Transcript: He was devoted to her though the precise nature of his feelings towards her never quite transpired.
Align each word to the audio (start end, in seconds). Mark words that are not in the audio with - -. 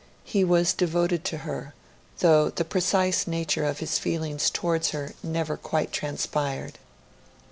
He 0.23 0.43
was 0.43 0.73
devoted 0.73 1.23
to 1.25 1.37
her 1.45 1.75
though 2.21 2.49
the 2.49 2.65
precise 2.65 3.27
nature 3.27 3.63
of 3.65 3.77
his 3.77 3.99
feelings 3.99 4.49
towards 4.49 4.89
her 4.89 5.13
never 5.21 5.57
quite 5.57 5.91
transpired. 5.91 6.79